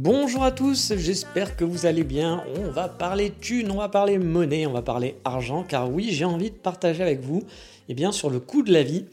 [0.00, 2.44] Bonjour à tous, j'espère que vous allez bien.
[2.56, 6.24] On va parler thunes, on va parler monnaie, on va parler argent, car oui, j'ai
[6.24, 7.42] envie de partager avec vous
[7.88, 9.06] eh bien, sur le coût de la vie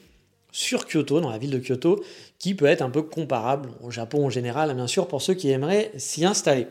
[0.51, 2.03] sur Kyoto, dans la ville de Kyoto,
[2.37, 5.49] qui peut être un peu comparable au Japon en général, bien sûr, pour ceux qui
[5.49, 6.67] aimeraient s'y installer.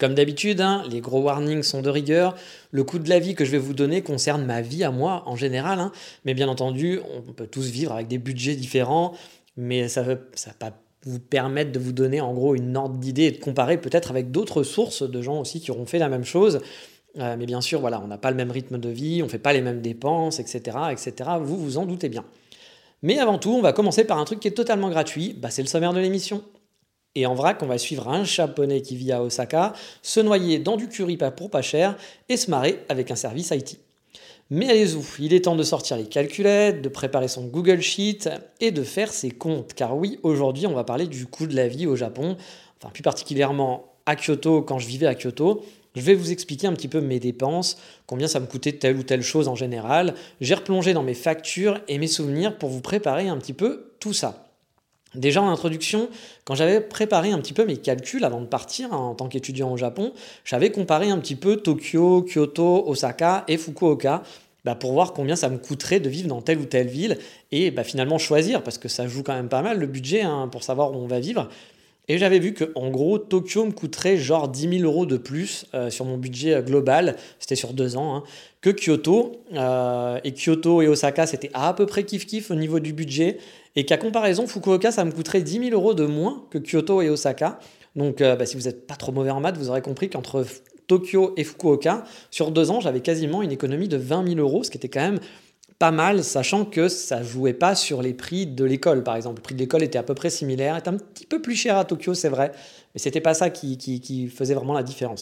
[0.00, 2.34] Comme d'habitude, hein, les gros warnings sont de rigueur.
[2.72, 5.22] Le coût de la vie que je vais vous donner concerne ma vie à moi
[5.26, 5.92] en général, hein.
[6.24, 9.14] mais bien entendu, on peut tous vivre avec des budgets différents,
[9.56, 10.16] mais ça ne va
[10.58, 10.72] pas
[11.04, 14.30] vous permettre de vous donner en gros une ordre d'idée et de comparer peut-être avec
[14.30, 16.60] d'autres sources de gens aussi qui auront fait la même chose.
[17.18, 19.30] Euh, mais bien sûr, voilà, on n'a pas le même rythme de vie, on ne
[19.30, 21.30] fait pas les mêmes dépenses, etc., etc.
[21.40, 22.24] Vous vous en doutez bien.
[23.02, 25.62] Mais avant tout, on va commencer par un truc qui est totalement gratuit, bah, c'est
[25.62, 26.42] le sommaire de l'émission.
[27.14, 30.76] Et en vrac, on va suivre un japonais qui vit à Osaka, se noyer dans
[30.76, 31.96] du curry pour pas cher
[32.28, 33.78] et se marrer avec un service IT.
[34.54, 38.28] Mais allez-y, il est temps de sortir les calculettes, de préparer son Google Sheet
[38.60, 39.72] et de faire ses comptes.
[39.72, 42.36] Car oui, aujourd'hui, on va parler du coût de la vie au Japon,
[42.78, 45.64] enfin plus particulièrement à Kyoto quand je vivais à Kyoto,
[45.96, 49.02] je vais vous expliquer un petit peu mes dépenses, combien ça me coûtait telle ou
[49.02, 50.12] telle chose en général.
[50.42, 54.12] J'ai replongé dans mes factures et mes souvenirs pour vous préparer un petit peu tout
[54.12, 54.52] ça.
[55.14, 56.08] Déjà en introduction,
[56.46, 59.76] quand j'avais préparé un petit peu mes calculs avant de partir en tant qu'étudiant au
[59.76, 64.22] Japon, j'avais comparé un petit peu Tokyo, Kyoto, Osaka et Fukuoka
[64.64, 67.18] bah, pour voir combien ça me coûterait de vivre dans telle ou telle ville
[67.50, 70.48] et bah, finalement choisir, parce que ça joue quand même pas mal le budget hein,
[70.50, 71.48] pour savoir où on va vivre.
[72.08, 75.66] Et j'avais vu que en gros, Tokyo me coûterait genre 10 000 euros de plus
[75.72, 78.24] euh, sur mon budget euh, global, c'était sur deux ans, hein,
[78.60, 79.40] que Kyoto.
[79.54, 83.38] Euh, et Kyoto et Osaka, c'était à peu près kiff-kiff au niveau du budget.
[83.76, 87.08] Et qu'à comparaison, Fukuoka, ça me coûterait 10 000 euros de moins que Kyoto et
[87.08, 87.58] Osaka.
[87.94, 90.44] Donc, bah, si vous n'êtes pas trop mauvais en maths, vous aurez compris qu'entre
[90.86, 94.70] Tokyo et Fukuoka, sur deux ans, j'avais quasiment une économie de 20 000 euros, ce
[94.70, 95.20] qui était quand même
[95.78, 99.38] pas mal, sachant que ça jouait pas sur les prix de l'école, par exemple.
[99.38, 101.76] Le prix de l'école était à peu près similaire, était un petit peu plus cher
[101.76, 102.52] à Tokyo, c'est vrai,
[102.94, 105.21] mais c'était pas ça qui, faisait vraiment la différence.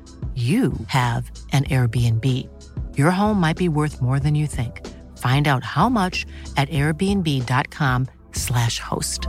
[0.35, 2.47] you have an Airbnb.
[2.95, 4.87] Your home might be worth more than you think.
[5.17, 6.25] Find out how much
[6.55, 9.27] at airbnb.com/slash host.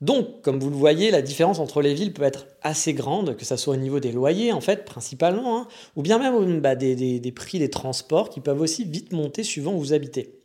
[0.00, 3.44] Donc, comme vous le voyez, la différence entre les villes peut être assez grande, que
[3.44, 5.66] ce soit au niveau des loyers, en fait, principalement, hein,
[5.96, 9.42] ou bien même bah, des, des, des prix des transports qui peuvent aussi vite monter
[9.42, 10.38] suivant où vous habitez.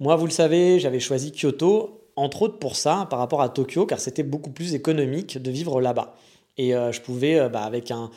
[0.00, 3.86] Moi, vous le savez, j'avais choisi Kyoto entre autres pour ça, par rapport à Tokyo,
[3.86, 6.14] car c'était beaucoup plus économique de vivre là-bas.
[6.58, 8.10] Et euh, je pouvais, euh, bah, avec un,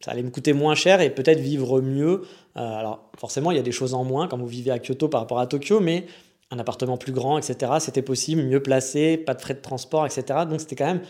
[0.00, 2.22] ça allait me coûter moins cher et peut-être vivre mieux.
[2.56, 5.08] Euh, alors forcément, il y a des choses en moins quand vous vivez à Kyoto
[5.08, 6.06] par rapport à Tokyo, mais
[6.50, 10.40] un appartement plus grand, etc., c'était possible, mieux placé, pas de frais de transport, etc.
[10.48, 11.02] Donc c'était quand même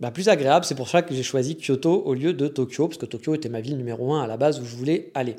[0.00, 0.64] bah, plus agréable.
[0.64, 3.48] C'est pour ça que j'ai choisi Kyoto au lieu de Tokyo, parce que Tokyo était
[3.48, 5.36] ma ville numéro un à la base où je voulais aller.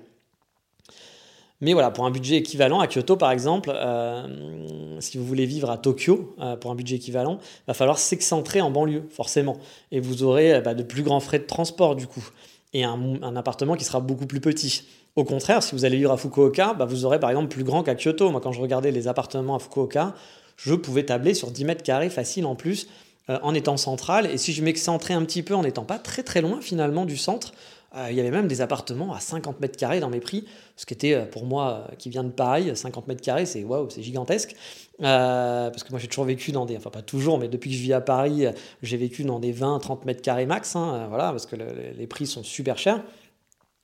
[1.61, 5.69] Mais voilà, pour un budget équivalent à Kyoto, par exemple, euh, si vous voulez vivre
[5.69, 9.57] à Tokyo euh, pour un budget équivalent, il va falloir s'excentrer en banlieue, forcément.
[9.91, 12.25] Et vous aurez euh, bah, de plus grands frais de transport, du coup.
[12.73, 14.83] Et un, appartement qui sera beaucoup plus petit.
[15.15, 17.83] Au contraire, si vous allez vivre à Fukuoka, bah, vous aurez par exemple plus grand
[17.83, 18.29] qu'à Kyoto.
[18.29, 20.13] Moi, quand je regardais les appartements à Fukuoka,
[20.55, 22.87] je pouvais tabler sur 10 mètres carrés facile en plus,
[23.27, 24.27] en étant central.
[24.27, 27.17] Et si je m'excentrais un petit peu en n'étant pas très très loin finalement du
[27.17, 27.53] centre,
[28.09, 30.45] il y avait même des appartements à 50 mètres carrés dans mes prix,
[30.75, 33.63] ce qui était euh, pour moi, euh, qui vient de Paris, 50 mètres carrés, c'est
[33.63, 34.55] waouh, c'est gigantesque.
[34.99, 37.81] parce que moi j'ai toujours vécu dans des, enfin pas toujours, mais depuis que je
[37.81, 38.45] vis à Paris,
[38.83, 42.43] j'ai vécu dans des 20-30 mètres carrés max, hein, voilà, parce que les prix sont
[42.43, 43.03] super chers.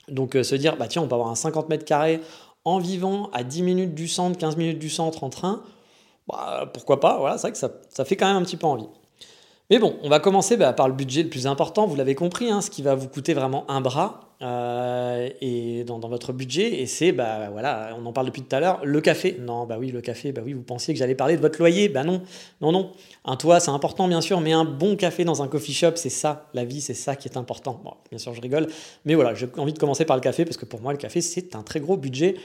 [0.08, 2.22] Donc se dire, bah tiens, on peut avoir un 50 mètres carrés
[2.64, 5.64] en vivant à 10 minutes du centre, 15 minutes du centre en train,
[6.28, 8.68] bah, pourquoi pas, voilà, c'est vrai que ça, ça fait quand même un petit peu
[8.68, 8.88] envie.
[9.72, 12.52] Mais bon, on va commencer bah, par le budget le plus important, vous l'avez compris,
[12.52, 16.82] hein, ce qui va vous coûter vraiment un bras euh, et dans, votre budget.
[16.82, 19.38] Et c'est, bah voilà, on en parle depuis tout à l'heure, le café.
[19.40, 21.90] Non, bah oui, le café, bah oui, vous pensiez que j'allais parler de votre loyer.
[21.90, 22.22] Bah non,
[22.62, 22.92] non, non.
[23.24, 26.10] Un toit, c'est important, bien sûr, mais un bon café dans un coffee shop, c'est
[26.10, 27.82] ça, la vie, c'est ça qui est important.
[27.84, 28.68] Bon, bien sûr, je rigole,
[29.04, 31.22] mais voilà, j'ai envie de commencer par le café parce que pour moi, le café,
[31.22, 32.36] c'est un très gros budget.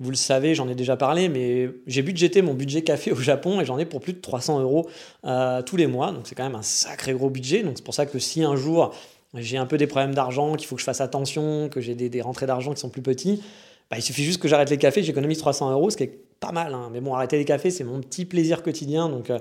[0.00, 3.60] Vous le savez, j'en ai déjà parlé, mais j'ai budgété mon budget café au Japon
[3.60, 4.88] et j'en ai pour plus de 300 euros
[5.24, 6.12] euh, tous les mois.
[6.12, 7.64] Donc c'est quand même un sacré gros budget.
[7.64, 8.94] Donc c'est pour ça que si un jour
[9.34, 12.20] j'ai un peu des problèmes d'argent, qu'il faut que je fasse attention, que j'ai des,
[12.22, 13.42] rentrées d'argent qui sont plus petits,
[13.90, 16.52] bah, il suffit juste que j'arrête les cafés, j'économise 300 euros, ce qui est pas
[16.52, 16.74] mal.
[16.74, 16.90] Hein.
[16.92, 19.08] Mais bon, arrêter les cafés, c'est mon petit plaisir quotidien.
[19.08, 19.38] Donc euh,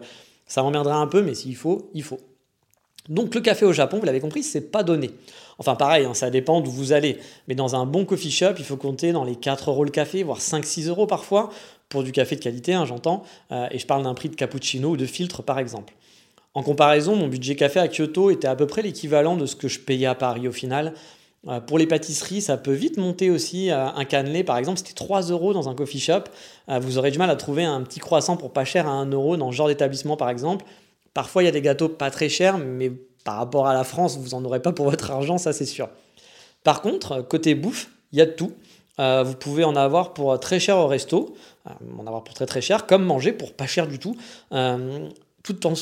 [0.47, 2.19] ça m'emmerdera un peu, mais s'il faut, il faut.
[3.09, 5.11] Donc le café au Japon, vous l'avez compris, c'est pas donné.
[5.59, 7.17] Enfin pareil, hein, ça dépend d'où vous allez.
[7.47, 10.23] Mais dans un bon coffee shop, il faut compter dans les 4 euros le café,
[10.23, 11.49] voire 5-6 euros parfois,
[11.89, 13.23] pour du café de qualité, hein, j'entends.
[13.51, 15.93] Euh, et je parle d'un prix de cappuccino ou de filtre par exemple.
[16.53, 19.67] En comparaison, mon budget café à Kyoto était à peu près l'équivalent de ce que
[19.67, 20.93] je payais à Paris au final.
[21.47, 23.71] Euh, pour les pâtisseries, ça peut vite monter aussi.
[23.71, 26.23] Euh, un cannelé, par exemple, c'était 3 euros dans un coffee shop.
[26.67, 29.37] vous aurez du mal à trouver un petit croissant pour pas cher à 1 euro
[29.37, 30.65] dans ce genre d'établissement, par exemple.
[31.17, 32.91] Parfois, il y a des gâteaux pas très chers, mais
[33.23, 35.89] par rapport à la France, vous n'en aurez pas pour votre argent, ça c'est sûr.
[36.63, 38.51] Par contre, côté bouffe, il y a de tout.
[38.99, 41.35] Euh, vous pouvez en avoir pour très cher au resto,
[41.65, 44.15] euh, en avoir pour très très cher, comme manger pour pas cher du tout,
[44.51, 45.09] euh,
[45.41, 45.73] tout en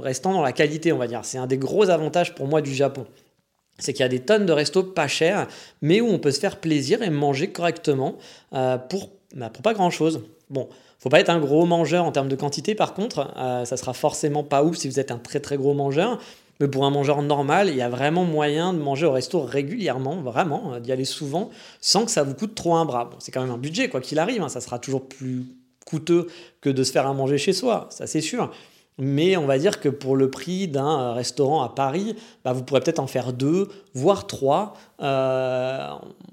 [0.00, 1.20] restant dans la qualité, on va dire.
[1.22, 3.06] C'est un des gros avantages pour moi du Japon.
[3.78, 5.48] C'est qu'il y a des tonnes de restos pas chers,
[5.80, 8.18] mais où on peut se faire plaisir et manger correctement
[8.50, 10.22] pour, bah, pour pas grand chose.
[10.50, 10.68] Bon,
[11.02, 13.92] faut pas être un gros mangeur en termes de quantité, par contre, euh, ça sera
[13.92, 16.18] forcément pas ouf si vous êtes un très très gros mangeur.
[16.60, 20.22] Mais pour un mangeur normal, il y a vraiment moyen de manger au resto régulièrement,
[20.22, 21.50] vraiment, euh, d'y aller souvent,
[21.80, 23.10] sans que ça vous coûte trop un bras.
[23.18, 25.44] C'est quand même un budget, quoi qu'il arrive, hein, ça sera toujours plus
[25.84, 26.28] coûteux
[26.60, 28.52] que de se faire à manger chez soi, ça c'est sûr.
[28.98, 32.62] Mais on va dire que pour le prix d'un euh, restaurant à Paris, bah, vous
[32.62, 35.88] pourrez peut-être en faire deux, voire trois euh,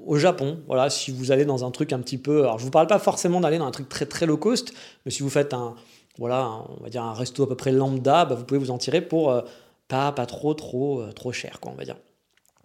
[0.06, 0.60] au Japon.
[0.68, 2.44] Voilà, si vous allez dans un truc un petit peu.
[2.44, 4.74] Alors, je vous parle pas forcément d'aller dans un truc très très low cost,
[5.06, 5.76] mais si vous faites un,
[6.18, 8.78] voilà, on va dire un resto à peu près lambda, bah, vous pouvez vous en
[8.78, 9.42] tirer pour euh,
[9.88, 11.96] pas, pas trop trop trop cher, quoi, on va dire.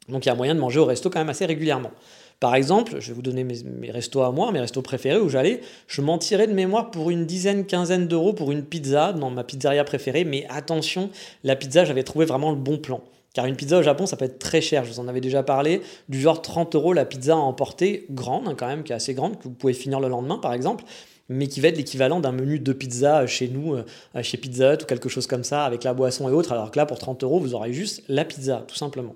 [0.09, 1.93] Donc il y a moyen de manger au resto quand même assez régulièrement.
[2.41, 5.61] Par exemple, je vais vous donner mes, restos à moi, mes restos préférés où j'allais.
[5.87, 9.45] Je m'en tirais de mémoire pour une dizaine, quinzaine d'euros pour une pizza dans ma
[9.45, 10.25] pizzeria préférée.
[10.25, 11.11] Mais attention,
[11.43, 13.01] la pizza, j'avais trouvé vraiment le bon plan.
[13.33, 14.85] Car une pizza au Japon, ça peut être très cher.
[14.85, 15.81] Je vous en avais déjà parlé.
[16.09, 19.15] Du genre 30 euros la pizza à emporter, grande hein, quand même, qui est assez
[19.15, 20.85] grande, que vous pouvez finir le lendemain par exemple
[21.29, 23.85] mais qui va être l'équivalent d'un menu de pizza chez nous, euh,
[24.23, 26.79] chez Pizza Hut ou quelque chose comme ça, avec la boisson et autres, alors que
[26.79, 29.15] là, pour 30 euros, vous aurez juste la pizza, tout simplement.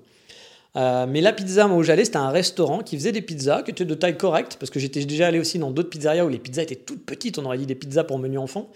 [0.78, 3.84] Euh, mais la pizza, où j'allais, c'était un restaurant qui faisait des pizzas qui étaient
[3.84, 6.62] de taille correcte, parce que j'étais déjà allé aussi dans d'autres pizzerias où les pizzas
[6.62, 8.70] étaient toutes petites, on aurait dit des pizzas pour menu enfant.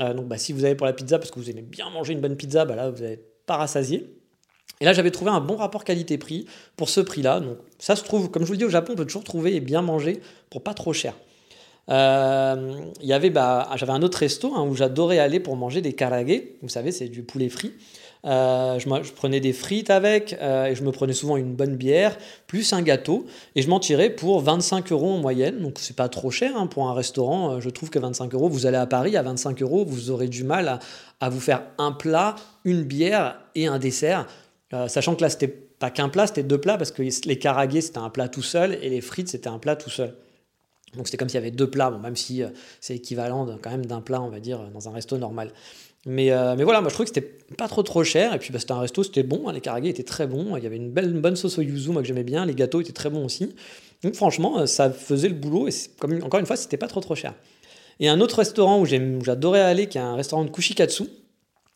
[0.00, 2.14] Euh, donc bah, si vous allez pour la pizza parce que vous aimez bien manger
[2.14, 4.10] une bonne pizza, bah là vous n'êtes pas rassasié.
[4.80, 6.46] Et là j'avais trouvé un bon rapport qualité-prix
[6.76, 7.38] pour ce prix-là.
[7.38, 9.54] Donc ça se trouve, comme je vous le dis au Japon, on peut toujours trouver
[9.54, 10.20] et bien manger
[10.50, 11.14] pour pas trop cher.
[11.90, 12.80] Euh,
[13.32, 16.42] bah, j'avais un autre resto hein, où j'adorais aller pour manger des karage.
[16.62, 17.72] Vous savez, c'est du poulet frit.
[18.26, 22.16] Euh, je, prenais des frites avec euh, et je me prenais souvent une bonne bière,
[22.46, 23.26] plus un gâteau.
[23.54, 25.60] Et je m'en tirais pour 25 euros en moyenne.
[25.60, 27.54] Donc c'est pas trop cher hein, pour un restaurant.
[27.54, 30.28] Euh, je trouve que 25 euros, vous allez à Paris, à 25 euros, vous aurez
[30.28, 30.80] du mal
[31.20, 34.26] à, vous faire un plat, une bière et un dessert.
[34.88, 37.98] sachant que là, c'était pas qu'un plat, c'était deux plats parce que les karagués, c'était
[37.98, 40.14] un plat tout seul et les frites, c'était un plat tout seul.
[40.94, 42.42] Donc c'était comme s'il y avait deux plats, bon, même si
[42.80, 45.50] c'est équivalent quand même d'un plat, on va dire, dans un resto normal.
[46.06, 48.34] Mais, euh, mais voilà, moi je trouvais que c'était pas trop trop cher.
[48.34, 49.48] Et puis bah, c'était un resto, c'était bon.
[49.48, 50.56] Hein, les karagués étaient très bons.
[50.56, 52.44] Il y avait une, belle, bonne sauce au yuzu, moi que j'aimais bien.
[52.44, 53.54] Les gâteaux étaient très bons aussi.
[54.02, 55.68] Donc franchement, euh, ça faisait le boulot.
[55.68, 57.34] Et comme, encore une fois, c'était pas trop trop cher.
[58.00, 61.04] Et un autre restaurant où j'adorais aller, qui est un restaurant de kushikatsu,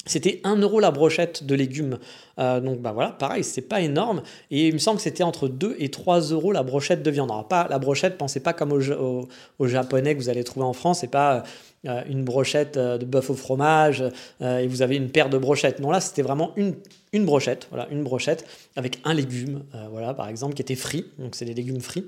[0.09, 1.99] c'était 1 euro la brochette de légumes.
[2.39, 4.23] Euh, donc bah voilà, pareil, c'est pas énorme.
[4.51, 7.31] Et il me semble que c'était entre 2 et 3 euros la brochette de viande.
[7.31, 11.01] Alors pas la brochette, pensez pas comme au, japonais que vous allez trouver en France,
[11.01, 11.45] c'est pas
[11.87, 14.03] euh, une brochette euh, de bœuf au fromage
[14.41, 15.79] et vous avez une paire de brochettes.
[15.81, 16.75] Non là, c'était vraiment une,
[17.13, 18.47] une brochette, voilà, une brochette
[18.77, 21.05] avec un légume, voilà, par exemple, qui était frit.
[21.19, 22.07] Donc c'est des légumes frits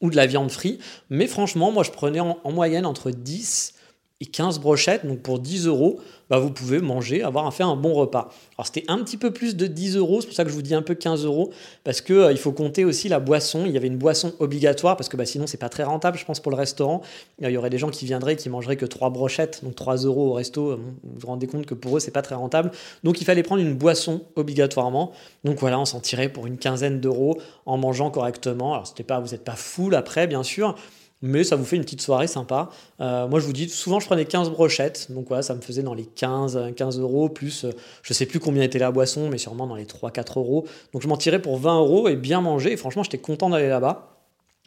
[0.00, 0.82] ou de la viande frite.
[1.08, 3.74] Mais franchement, moi je prenais en, en moyenne entre 10
[4.22, 5.98] et 15 brochettes, donc pour 10 euros,
[6.30, 8.30] bah, vous pouvez manger, avoir fait un bon repas.
[8.56, 10.62] Alors c'était un petit peu plus de 10 euros, c'est pour ça que je vous
[10.62, 11.50] dis un peu 15 euros,
[11.82, 13.64] parce qu'il euh, il faut compter aussi la boisson.
[13.66, 16.24] Il y avait une boisson obligatoire, parce que bah, sinon c'est pas très rentable, je
[16.24, 17.02] pense, pour le restaurant.
[17.40, 20.28] Il y aurait des gens qui viendraient qui mangeraient que 3 brochettes, donc 3 euros
[20.28, 20.70] au resto.
[20.70, 22.70] Euh, vous vous rendez compte que pour eux c'est pas très rentable.
[23.02, 25.10] Donc il fallait prendre une boisson obligatoirement.
[25.42, 28.74] Donc voilà, on s'en tirait pour une quinzaine d'euros en mangeant correctement.
[28.74, 30.76] Alors c'était pas, vous n'êtes pas full après, bien sûr.
[31.22, 32.70] Mais ça vous fait une petite soirée sympa.
[33.00, 35.82] Euh, moi, je vous dis, souvent, je prenais 15 brochettes, donc voilà, ça me faisait
[35.82, 37.70] dans les 15, 15 euros, plus, euh,
[38.02, 40.66] je sais plus combien était la boisson, mais sûrement dans les 3-4 euros.
[40.92, 43.68] Donc, je m'en tirais pour 20 euros et bien manger, et franchement, j'étais content d'aller
[43.68, 44.18] là-bas.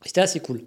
[0.05, 0.61] C'était assez cool.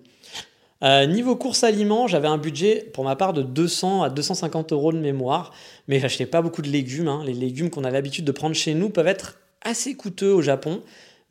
[0.85, 4.93] Euh, niveau course aliments, j'avais un budget pour ma part de 200 à 250 euros
[4.93, 5.53] de mémoire,
[5.89, 7.09] mais j'achetais pas beaucoup de légumes.
[7.09, 7.23] Hein.
[7.27, 10.83] Les légumes qu'on a l'habitude de prendre chez nous peuvent être assez coûteux au Japon,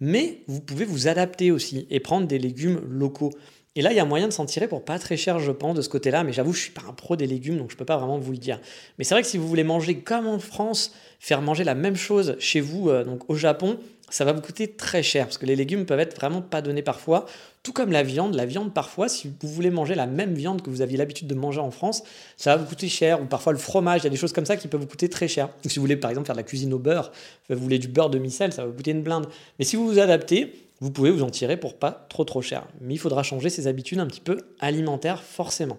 [0.02, 3.32] mais vous pouvez vous adapter aussi et prendre des légumes locaux.
[3.77, 5.75] Et là, il y a moyen de s'en tirer pour pas très cher, je pense,
[5.75, 6.24] de ce côté-là.
[6.24, 8.31] Mais j'avoue, je suis pas un pro des légumes, donc je peux pas vraiment vous
[8.31, 8.60] le dire.
[8.98, 11.96] Mais c'est vrai que si vous voulez manger comme en France, faire manger la même
[11.96, 13.77] chose chez vous, euh, donc au Japon,
[14.10, 16.82] ça va vous coûter très cher parce que les légumes peuvent être vraiment pas donnés
[16.82, 17.26] parfois,
[17.62, 18.36] tout comme la viande.
[18.36, 21.36] La viande, parfois, si vous voulez manger la même viande que vous aviez l'habitude de
[21.36, 22.04] manger en France,
[22.38, 23.22] ça va vous coûter cher.
[23.22, 25.10] Ou parfois le fromage, il y a des choses comme ça qui peuvent vous coûter
[25.10, 25.50] très cher.
[25.66, 27.12] si vous voulez par exemple faire de la cuisine au beurre,
[27.50, 29.28] vous voulez du beurre de micelle, ça va vous coûter une blinde.
[29.60, 32.66] Mais si vous vous adaptez, vous pouvez vous en tirer pour pas trop trop cher.
[32.80, 35.78] Mais il faudra changer ses habitudes un petit peu alimentaires forcément.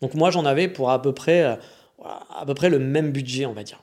[0.00, 1.56] Donc moi j'en avais pour à peu près, euh,
[2.04, 3.82] à peu près le même budget on va dire.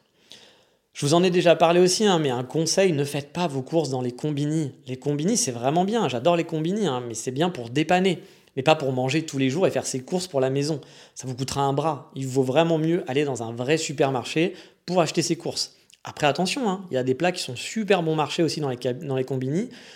[0.98, 3.62] Je vous en ai déjà parlé aussi, hein, mais un conseil, ne faites pas vos
[3.62, 4.72] courses dans les combini.
[4.88, 8.18] Les combini, c'est vraiment bien, j'adore les combini, hein, mais c'est bien pour dépanner,
[8.56, 10.82] mais pas pour manger tous les jours et faire ses courses pour la maison.
[11.14, 12.10] Ça vous coûtera un bras.
[12.16, 14.56] Il vaut vraiment mieux aller dans un vrai supermarché
[14.88, 15.78] pour acheter ses courses.
[16.04, 18.70] Après, attention, hein, il y a des plats qui sont super bon marché aussi dans
[18.70, 19.26] les, dans les.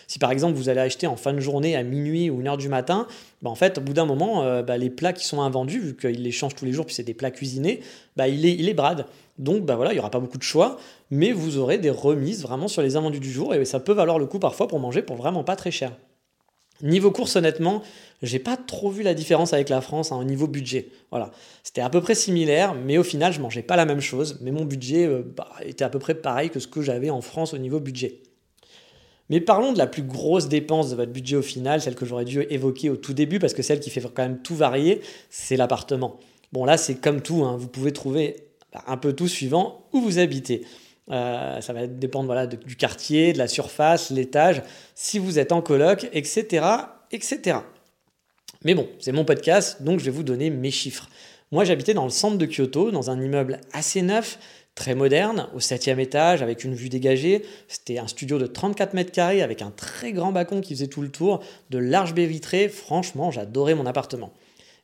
[0.08, 2.58] Si par exemple vous allez acheter en fin de journée à minuit ou une heure
[2.58, 3.08] du matin,
[3.42, 5.96] bah, en fait, au bout d'un moment, euh, bah, les plats qui sont invendus, vu
[5.96, 7.80] qu'ils les changent tous les jours, puis c'est des plats cuisinés,
[8.18, 9.06] bah, il, est, il brade.
[9.42, 10.78] Donc bah, voilà, il n'y aura pas beaucoup de choix,
[11.10, 14.20] mais vous aurez des remises vraiment sur les invendus du jour et ça peut valoir
[14.20, 15.92] le coup parfois pour manger pour vraiment pas très cher.
[16.84, 17.82] Niveau course, honnêtement,
[18.22, 20.90] j'ai pas trop vu la différence avec la France hein, au niveau budget.
[21.12, 21.32] Voilà,
[21.64, 24.40] c'était à peu près similaire, mais au final, je mangeais pas la même chose.
[24.42, 27.22] Mais mon budget euh, bah, était à peu près pareil que ce que j'avais en
[27.22, 28.22] France au niveau budget.
[29.30, 32.26] Mais parlons de la plus grosse dépense de votre budget au final, celle que j'aurais
[32.26, 35.58] dû évoquer au tout début, parce que celle qui fait quand même tout varier, c'est
[35.58, 36.20] l'appartement.
[36.52, 38.51] Bon là, c'est comme tout, hein, vous pouvez trouver
[38.88, 40.66] un peu tout suivant où vous habitez.
[41.10, 44.62] Euh, ça va dépendre voilà, du quartier, de la surface, l'étage,
[44.96, 46.66] si vous êtes en coloc, etc.
[47.12, 47.58] etc.
[48.64, 51.10] Mais bon, c'est mon podcast, donc je vais vous donner mes chiffres.
[51.52, 54.40] Moi, j'habitais dans le centre de Kyoto, dans un immeuble assez neuf,
[54.76, 57.44] très moderne, au septième étage, avec une vue dégagée.
[57.68, 61.02] C'était un studio de 34 mètres carrés, avec un très grand balcon qui faisait tout
[61.02, 62.70] le tour, de larges baies vitrées.
[62.70, 64.32] Franchement, j'adorais mon appartement.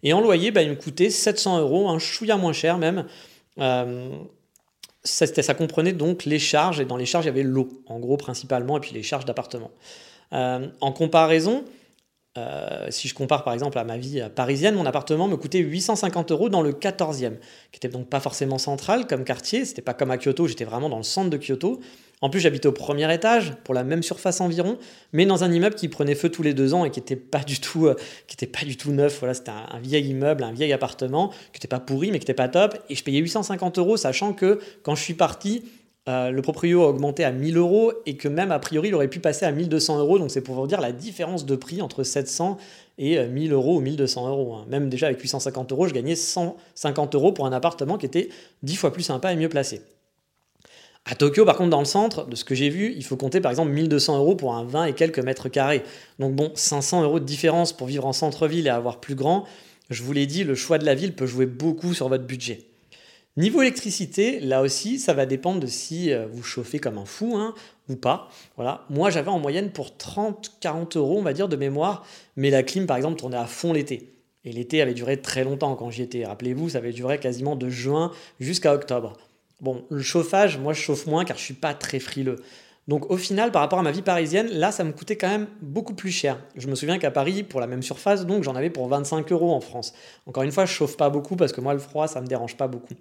[0.03, 3.05] Et en loyer, bah, il me coûtait 700 euros, un chouïa moins cher même.
[3.59, 4.09] Euh,
[5.03, 8.17] ça, comprenait donc les charges, et dans les charges, il y avait l'eau, en gros,
[8.17, 9.71] principalement, et puis les charges d'appartement.
[10.33, 11.63] Euh, en comparaison,
[12.37, 16.31] euh, si je compare par exemple à ma vie parisienne, mon appartement me coûtait 850
[16.31, 17.37] euros dans le 14e,
[17.71, 20.89] qui était donc pas forcément central comme quartier, c'était pas comme à Kyoto, j'étais vraiment
[20.89, 21.79] dans le centre de Kyoto.
[22.21, 24.79] En plus, j'habitais au premier étage, pour la même surface environ,
[25.13, 27.43] mais dans un immeuble qui prenait feu tous les deux ans et qui n'était pas
[27.43, 27.95] du tout, euh,
[28.51, 29.19] pas du tout neuf.
[29.19, 32.33] Voilà, c'était un, vieil immeuble, un vieil appartement, qui n'était pas pourri, mais qui n'était
[32.33, 32.75] pas top.
[32.89, 35.63] Et je payais 850 euros, sachant que quand je suis parti,
[36.09, 39.09] euh, le proprio a augmenté à 1000 euros et que même a priori il aurait
[39.09, 40.17] pu passer à 1200 euros.
[40.17, 42.57] Donc c'est pour vous dire la différence de prix entre 700
[42.97, 44.55] et 1000 euh, euros ou 1200 euros.
[44.55, 44.65] Hein.
[44.69, 48.29] Même déjà avec 850 euros, je gagnais 150 euros pour un appartement qui était
[48.63, 49.81] 10 fois plus sympa et mieux placé.
[51.09, 53.39] À Tokyo, par contre, dans le centre, de ce que j'ai vu, il faut compter
[53.39, 55.83] par exemple 1200 euros pour un 20 et quelques mètres carrés.
[56.19, 59.45] Donc bon, 500 euros de différence pour vivre en centre-ville et avoir plus grand.
[59.89, 62.65] Je vous l'ai dit, le choix de la ville peut jouer beaucoup sur votre budget.
[63.37, 67.37] Niveau électricité, là aussi, ça va dépendre de si euh, vous chauffez comme un fou
[67.37, 67.53] hein,
[67.87, 68.29] ou pas.
[68.57, 68.83] Voilà.
[68.89, 72.85] Moi, j'avais en moyenne pour 30-40 euros, on va dire, de mémoire, mais la clim,
[72.85, 74.13] par exemple, tournait à fond l'été.
[74.43, 76.25] Et l'été avait duré très longtemps quand j'y étais.
[76.25, 78.11] Rappelez-vous, ça avait duré quasiment de juin
[78.41, 79.15] jusqu'à octobre.
[79.59, 82.37] Bon, le chauffage, moi je chauffe moins car je suis pas très frileux.
[82.87, 85.47] Donc au final, par rapport à ma vie parisienne, là ça me coûtait quand même
[85.61, 86.39] beaucoup plus cher.
[86.55, 89.51] Je me souviens qu'à Paris, pour la même surface, donc j'en avais pour 25 euros
[89.51, 89.93] en France.
[90.25, 92.55] Encore une fois, je chauffe pas beaucoup parce que moi le froid ça me dérange
[92.55, 92.93] pas beaucoup.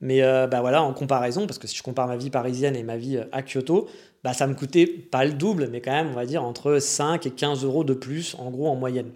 [0.00, 2.82] Mais euh, bah voilà, en comparaison, parce que si je compare ma vie parisienne et
[2.82, 3.88] ma vie euh, à Kyoto,
[4.22, 7.24] bah ça me coûtait pas le double, mais quand même, on va dire entre 5
[7.26, 9.12] et 15 euros de plus, en gros, en moyenne.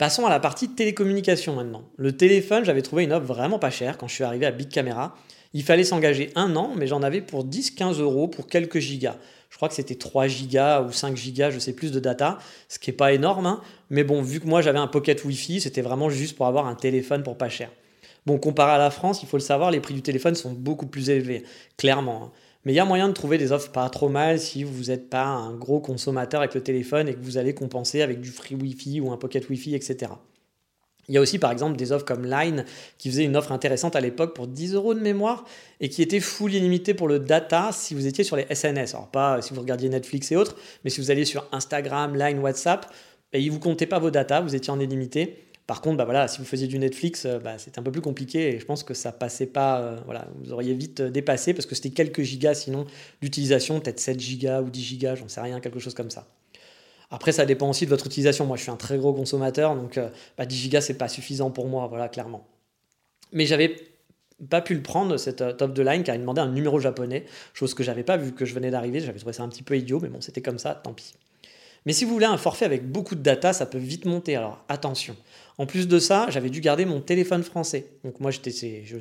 [0.00, 1.82] Passons à la partie télécommunication maintenant.
[1.98, 4.70] Le téléphone, j'avais trouvé une offre vraiment pas chère quand je suis arrivé à Big
[4.70, 5.14] Camera.
[5.52, 9.16] Il fallait s'engager un an, mais j'en avais pour 10-15 euros pour quelques gigas.
[9.50, 12.38] Je crois que c'était 3 gigas ou 5 gigas, je sais plus de data,
[12.70, 13.44] ce qui n'est pas énorme.
[13.44, 13.60] Hein.
[13.90, 16.76] Mais bon, vu que moi j'avais un pocket Wi-Fi, c'était vraiment juste pour avoir un
[16.76, 17.68] téléphone pour pas cher.
[18.24, 20.86] Bon, comparé à la France, il faut le savoir, les prix du téléphone sont beaucoup
[20.86, 21.44] plus élevés,
[21.76, 22.22] clairement.
[22.24, 22.30] Hein.
[22.64, 25.08] Mais il y a moyen de trouver des offres pas trop mal si vous n'êtes
[25.08, 28.54] pas un gros consommateur avec le téléphone et que vous allez compenser avec du free
[28.54, 30.12] Wi-Fi ou un pocket Wi-Fi, etc.
[31.08, 32.64] Il y a aussi par exemple des offres comme Line
[32.98, 35.44] qui faisait une offre intéressante à l'époque pour 10 euros de mémoire
[35.80, 38.94] et qui était full illimité pour le data si vous étiez sur les SNS.
[38.94, 42.38] Alors pas si vous regardiez Netflix et autres, mais si vous alliez sur Instagram, Line,
[42.38, 42.86] WhatsApp,
[43.32, 45.49] Et il vous comptait pas vos datas, vous étiez en illimité.
[45.70, 48.00] Par contre, bah voilà, si vous faisiez du Netflix, euh, bah, c'était un peu plus
[48.00, 49.78] compliqué et je pense que ça passait pas.
[49.78, 52.86] Euh, voilà, vous auriez vite dépassé parce que c'était quelques gigas sinon
[53.22, 56.26] d'utilisation, peut-être 7 gigas ou 10 gigas, j'en sais rien, quelque chose comme ça.
[57.08, 58.46] Après, ça dépend aussi de votre utilisation.
[58.46, 60.00] Moi, je suis un très gros consommateur, donc 10
[60.36, 62.48] bah, gigas, c'est pas suffisant pour moi, voilà, clairement.
[63.32, 63.76] Mais j'avais
[64.48, 67.26] pas pu le prendre, cette euh, top de line, car il demandait un numéro japonais,
[67.54, 68.98] chose que j'avais pas vu que je venais d'arriver.
[68.98, 71.14] J'avais trouvé ça un petit peu idiot, mais bon, c'était comme ça, tant pis.
[71.86, 74.36] Mais si vous voulez un forfait avec beaucoup de data, ça peut vite monter.
[74.36, 75.16] Alors attention.
[75.60, 77.84] En plus de ça, j'avais dû garder mon téléphone français.
[78.02, 78.50] Donc moi, j'étais,
[78.82, 78.98] je,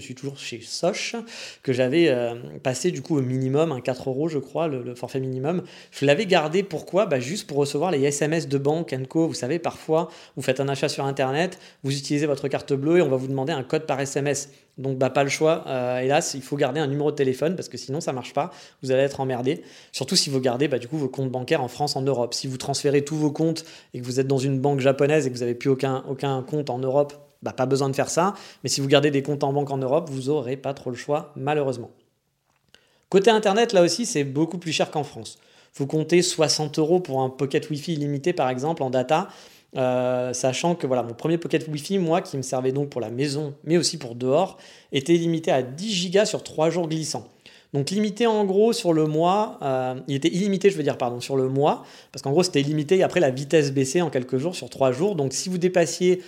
[0.00, 1.16] suis toujours chez Soch,
[1.62, 5.20] que j'avais euh, passé du coup au minimum, un 4 euros, je crois, le, forfait
[5.20, 5.62] minimum.
[5.90, 7.06] Je l'avais gardé pourquoi?
[7.06, 9.26] Bah, Juste pour recevoir les SMS de banque, Co.
[9.26, 13.02] Vous savez, parfois, vous faites un achat sur Internet, vous utilisez votre carte bleue et
[13.02, 14.50] on va vous demander un code par SMS.
[14.78, 17.68] Donc bah, pas le choix, euh, hélas, il faut garder un numéro de téléphone parce
[17.68, 18.50] que sinon ça marche pas,
[18.82, 19.62] vous allez être emmerdé.
[19.92, 22.32] Surtout si vous gardez bah, du coup vos comptes bancaires en France, en Europe.
[22.32, 25.30] Si vous transférez tous vos comptes et que vous êtes dans une banque japonaise et
[25.30, 27.12] que vous n'avez plus aucun, aucun compte en Europe,
[27.42, 28.34] bah, pas besoin de faire ça.
[28.62, 30.96] Mais si vous gardez des comptes en banque en Europe, vous n'aurez pas trop le
[30.96, 31.90] choix, malheureusement.
[33.10, 35.38] Côté Internet, là aussi, c'est beaucoup plus cher qu'en France.
[35.74, 39.28] Vous comptez 60 euros pour un pocket Wi-Fi illimité, par exemple, en data.
[39.76, 43.10] Euh, sachant que voilà, mon premier pocket Wi-Fi, moi, qui me servait donc pour la
[43.10, 44.58] maison, mais aussi pour dehors,
[44.92, 47.28] était limité à 10 gigas sur 3 jours glissants.
[47.72, 51.20] Donc limité en gros sur le mois, euh, il était illimité, je veux dire, pardon,
[51.20, 54.36] sur le mois, parce qu'en gros c'était limité et après la vitesse baissait en quelques
[54.36, 55.14] jours sur 3 jours.
[55.14, 56.22] Donc si vous dépassiez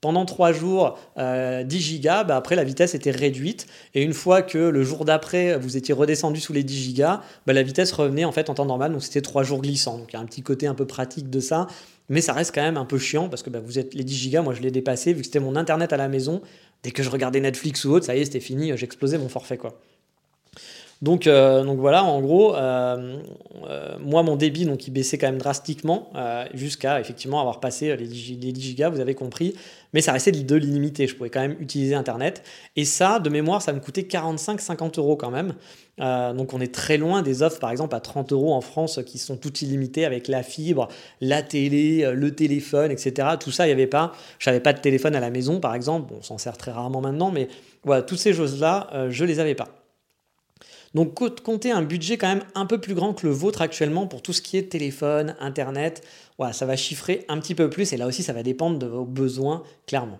[0.00, 3.68] pendant 3 jours 10 euh, gigas, bah, après la vitesse était réduite.
[3.94, 7.52] Et une fois que le jour d'après vous étiez redescendu sous les 10 gigas, bah,
[7.52, 9.98] la vitesse revenait en fait en temps normal, donc c'était 3 jours glissants.
[9.98, 11.68] Donc il y a un petit côté un peu pratique de ça
[12.08, 14.14] mais ça reste quand même un peu chiant parce que bah, vous êtes les 10
[14.16, 16.42] gigas, moi je l'ai dépassé vu que c'était mon internet à la maison.
[16.82, 19.58] Dès que je regardais Netflix ou autre, ça y est, c'était fini, j'explosais mon forfait
[19.58, 19.80] quoi.
[21.00, 23.18] Donc, euh, donc voilà, en gros, euh,
[23.68, 26.10] euh, moi mon débit donc il baissait quand même drastiquement
[26.54, 29.54] jusqu'à effectivement avoir passé les 10, les 10 gigas, vous avez compris,
[29.92, 31.06] mais ça restait de l'illimité.
[31.06, 32.42] Je pouvais quand même utiliser internet
[32.74, 35.54] et ça, de mémoire, ça me coûtait 45-50 euros quand même.
[35.98, 39.18] Donc on est très loin des offres par exemple à 30 euros en France qui
[39.18, 40.88] sont toutes illimitées avec la fibre,
[41.20, 43.28] la télé, le téléphone, etc.
[43.38, 44.12] Tout ça, il n'y avait pas.
[44.40, 46.12] Je n'avais pas de téléphone à la maison par exemple.
[46.18, 47.48] on s'en sert très rarement maintenant, mais
[47.84, 49.68] voilà, toutes ces choses-là, je ne les avais pas.
[50.94, 54.22] Donc comptez un budget quand même un peu plus grand que le vôtre actuellement pour
[54.22, 56.02] tout ce qui est téléphone, internet.
[56.38, 58.86] Voilà, ça va chiffrer un petit peu plus et là aussi ça va dépendre de
[58.86, 60.18] vos besoins clairement.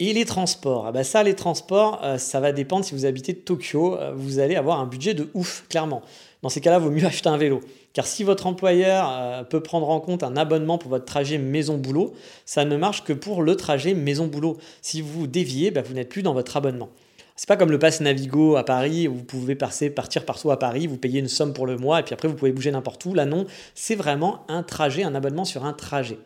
[0.00, 3.32] Et les transports, ah bah ça les transports, euh, ça va dépendre si vous habitez
[3.32, 6.02] Tokyo, euh, vous allez avoir un budget de ouf, clairement.
[6.42, 7.60] Dans ces cas-là, vaut mieux acheter un vélo.
[7.92, 12.12] Car si votre employeur euh, peut prendre en compte un abonnement pour votre trajet maison-boulot,
[12.44, 14.56] ça ne marche que pour le trajet maison-boulot.
[14.82, 16.88] Si vous déviez, bah, vous n'êtes plus dans votre abonnement.
[17.36, 20.58] C'est pas comme le pass Navigo à Paris où vous pouvez passer, partir partout à
[20.58, 23.04] Paris, vous payez une somme pour le mois et puis après vous pouvez bouger n'importe
[23.06, 23.14] où.
[23.14, 26.18] Là non, c'est vraiment un trajet, un abonnement sur un trajet.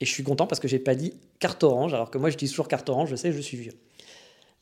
[0.00, 2.52] Et je suis content parce que j'ai pas dit carte orange, alors que moi j'utilise
[2.52, 3.74] toujours carte orange, je sais, je suis vieux.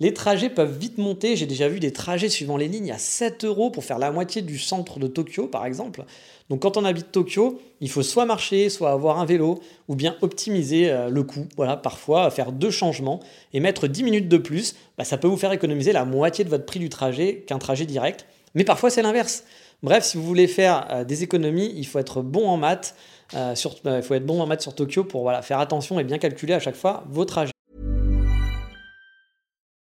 [0.02, 1.36] Les trajets peuvent vite monter.
[1.36, 4.42] J'ai déjà vu des trajets suivant les lignes à 7 euros pour faire la moitié
[4.42, 6.04] du centre de Tokyo, par exemple.
[6.50, 10.16] Donc, quand on habite Tokyo, il faut soit marcher, soit avoir un vélo, ou bien
[10.20, 11.46] optimiser euh, le coût.
[11.56, 13.20] Voilà, parfois faire deux changements
[13.52, 16.50] et mettre 10 minutes de plus, bah, ça peut vous faire économiser la moitié de
[16.50, 18.26] votre prix du trajet qu'un trajet direct.
[18.56, 19.44] Mais parfois, c'est l'inverse.
[19.84, 22.96] Bref, si vous voulez faire euh, des économies, il faut être bon en maths.
[23.34, 23.54] Euh,
[23.86, 26.54] euh, il faut être bon en maths sur Tokyo pour faire attention et bien calculer
[26.54, 27.51] à chaque fois vos trajets.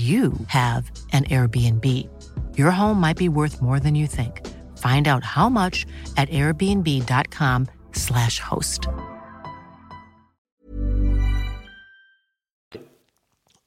[0.00, 2.08] you have an Airbnb.
[2.56, 4.46] Your home might be worth more than you think.
[4.76, 5.84] Find out how much
[6.16, 8.86] at airbnb.com/slash host.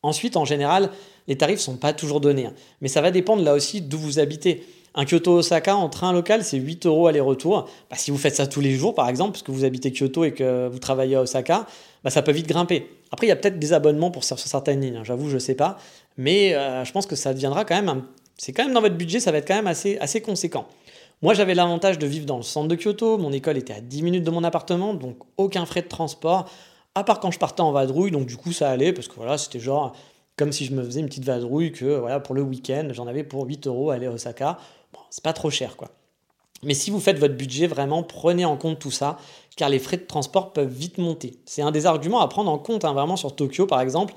[0.02, 0.91] Ensuite, en général,
[1.28, 2.54] les tarifs sont pas toujours donnés, hein.
[2.82, 4.65] mais ça va dépendre là aussi d'où vous habitez.
[4.96, 7.67] Un Kyoto-Osaka en train local, c'est 8 euros aller-retour.
[7.89, 10.24] Bah, si vous faites ça tous les jours, par exemple, parce que vous habitez Kyoto
[10.24, 11.65] et que vous travaillez à Osaka,
[12.04, 12.88] bah, ça peut vite grimper.
[13.13, 15.39] Après, il y a peut-être des abonnements pour sur certaines lignes, hein, j'avoue, je ne
[15.39, 15.78] sais pas.
[16.17, 18.06] Mais euh, je pense que ça deviendra quand même,
[18.39, 20.65] c'est quand même dans votre budget, ça va être quand même assez, assez conséquent.
[21.21, 24.02] Moi, j'avais l'avantage de vivre dans le centre de Kyoto, mon école était à 10
[24.02, 26.49] minutes de mon appartement, donc aucun frais de transport,
[26.95, 29.38] à part quand je partais en vadrouille, donc du coup ça allait, parce que voilà,
[29.38, 29.95] c'était genre
[30.36, 33.23] comme si je me faisais une petite vadrouille que voilà, pour le week-end, j'en avais
[33.23, 34.58] pour 8 euros aller à Osaka.
[34.91, 35.91] Bon, c'est pas trop cher quoi.
[36.63, 39.17] Mais si vous faites votre budget, vraiment prenez en compte tout ça,
[39.56, 41.34] car les frais de transport peuvent vite monter.
[41.45, 44.13] C'est un des arguments à prendre en compte, hein, vraiment sur Tokyo par exemple,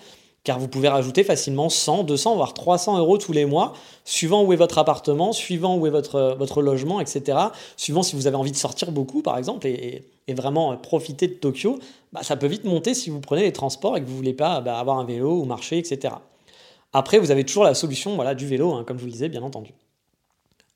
[0.47, 3.73] car vous pouvez rajouter facilement 100, 200, voire 300 euros tous les mois,
[4.05, 7.37] suivant où est votre appartement, suivant où est votre, votre logement, etc.
[7.77, 11.81] Suivant si vous avez envie de sortir beaucoup, par exemple, et, vraiment profiter de Tokyo,
[12.13, 14.35] bah, ça peut vite monter si vous prenez les transports et que vous ne voulez
[14.35, 16.15] pas bah, avoir un vélo ou marcher, etc.
[16.93, 19.29] Après, vous avez toujours la solution voilà, du vélo, hein, comme je vous le disais,
[19.29, 19.73] bien entendu.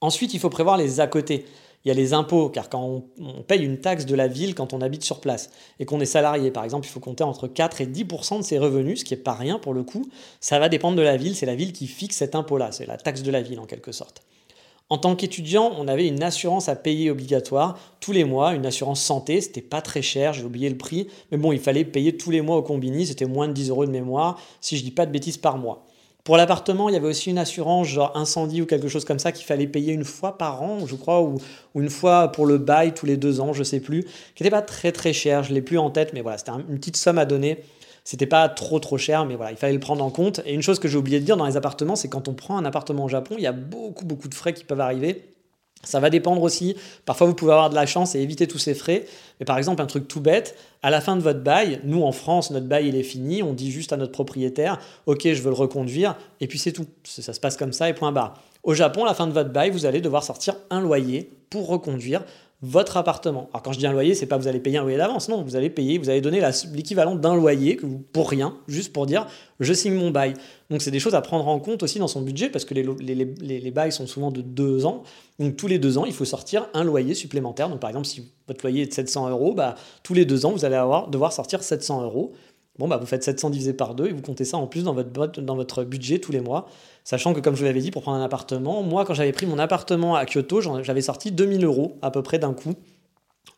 [0.00, 1.44] Ensuite, il faut prévoir les à côté
[1.84, 4.74] il y a les impôts, car quand on, paye une taxe de la ville quand
[4.74, 7.80] on habite sur place et qu'on est salarié, par exemple, il faut compter entre 4
[7.80, 10.04] et 10% de ses revenus, ce qui n'est pas rien pour le coup.
[10.40, 12.98] Ça va dépendre de la ville, c'est la ville qui fixe cet impôt-là, c'est la
[12.98, 14.22] taxe de la ville en quelque sorte.
[14.90, 19.00] En tant qu'étudiant, on avait une assurance à payer obligatoire tous les mois, une assurance
[19.00, 22.32] santé, c'était pas très cher, j'ai oublié le prix, mais bon, il fallait payer tous
[22.32, 25.06] les mois au combini, c'était moins de 10 euros de mémoire, si je dis pas
[25.06, 25.86] de bêtises par mois.
[26.24, 29.32] Pour l'appartement, il y avait aussi une assurance, genre incendie ou quelque chose comme ça,
[29.32, 31.38] qu'il fallait payer une fois par an, je crois, ou,
[31.74, 34.04] une fois pour le bail tous les deux ans, je sais plus,
[34.34, 36.78] qui n'était pas très très cher, je l'ai plus en tête, mais voilà, c'était une
[36.78, 37.62] petite somme à donner.
[38.04, 40.40] C'était pas trop trop cher, mais voilà, il fallait le prendre en compte.
[40.46, 42.56] Et une chose que j'ai oublié de dire dans les appartements, c'est quand on prend
[42.56, 45.29] un appartement au Japon, il y a beaucoup beaucoup de frais qui peuvent arriver.
[45.82, 46.76] Ça va dépendre aussi.
[47.06, 49.06] Parfois, vous pouvez avoir de la chance et éviter tous ces frais.
[49.38, 52.12] Mais par exemple, un truc tout bête, à la fin de votre bail, nous en
[52.12, 55.50] France, notre bail il est fini, on dit juste à notre propriétaire, ok, je veux
[55.50, 56.86] le reconduire, et puis c'est tout.
[57.04, 58.42] Ça se passe comme ça et point barre.
[58.62, 61.66] Au Japon, à la fin de votre bail, vous allez devoir sortir un loyer pour
[61.66, 62.22] reconduire
[62.62, 63.48] votre appartement.
[63.52, 65.42] Alors quand je dis un loyer, c'est pas vous allez payer un loyer d'avance, non,
[65.42, 66.42] vous allez payer, vous allez donner
[66.72, 67.80] l'équivalent d'un loyer
[68.12, 69.26] pour rien, juste pour dire
[69.60, 70.34] je signe mon bail.
[70.68, 72.82] Donc c'est des choses à prendre en compte aussi dans son budget parce que les,
[72.82, 75.04] les, les, bails sont souvent de deux ans.
[75.38, 77.68] Donc tous les deux ans, il faut sortir un loyer supplémentaire.
[77.68, 80.52] Donc par exemple, si votre loyer est de 700 euros, bah, tous les deux ans,
[80.52, 82.32] vous allez avoir, devoir sortir 700 euros.
[82.80, 84.94] Bon, bah, vous faites 700 divisé par deux et vous comptez ça en plus dans
[84.94, 86.66] votre, dans votre budget tous les mois.
[87.04, 89.44] Sachant que, comme je vous l'avais dit, pour prendre un appartement, moi, quand j'avais pris
[89.44, 92.72] mon appartement à Kyoto, j'avais sorti 2000 euros à peu près d'un coup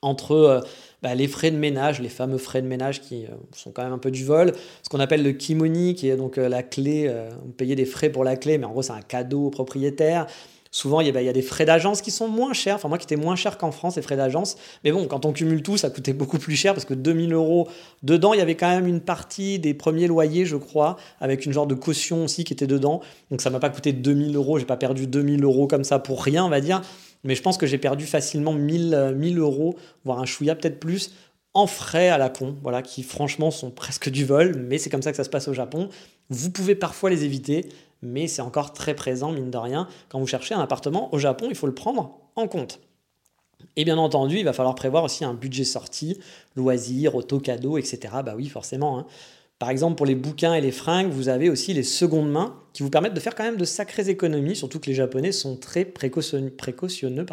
[0.02, 0.60] entre euh,
[1.02, 3.92] bah, les frais de ménage, les fameux frais de ménage qui euh, sont quand même
[3.92, 7.12] un peu du vol, ce qu'on appelle le kimoni, qui est donc euh, la clé,
[7.44, 10.26] vous payez des frais pour la clé, mais en gros c'est un cadeau au propriétaire.
[10.74, 12.76] Souvent, il y, a, des frais d'agence qui sont moins chers.
[12.76, 14.56] Enfin, moi qui étais moins cher qu'en France, les frais d'agence.
[14.84, 17.68] Mais bon, quand on cumule tout, ça coûtait beaucoup plus cher parce que 2000 euros
[18.02, 21.52] dedans, il y avait quand même une partie des premiers loyers, je crois, avec une
[21.52, 23.02] genre de caution aussi qui était dedans.
[23.30, 24.58] Donc ça m'a pas coûté 2000 euros.
[24.58, 26.80] J'ai pas perdu 2000 euros comme ça pour rien, on va dire.
[27.22, 31.12] Mais je pense que j'ai perdu facilement 1000, 1000 euros, voire un chouïa peut-être plus,
[31.52, 35.02] en frais à la con, voilà, qui franchement sont presque du vol, mais c'est comme
[35.02, 35.90] ça que ça se passe au Japon.
[36.30, 37.68] Vous pouvez parfois les éviter,
[38.02, 39.88] mais c'est encore très présent, mine de rien.
[40.08, 42.80] Quand vous cherchez un appartement au Japon, il faut le prendre en compte.
[43.76, 46.18] Et bien entendu, il va falloir prévoir aussi un budget sorti,
[46.56, 48.14] loisirs, auto, cadeaux, etc.
[48.24, 48.98] Bah oui, forcément.
[48.98, 49.06] Hein.
[49.58, 52.82] Par exemple, pour les bouquins et les fringues, vous avez aussi les secondes mains qui
[52.82, 55.84] vous permettent de faire quand même de sacrées économies, surtout que les Japonais sont très
[55.84, 57.26] précautionneux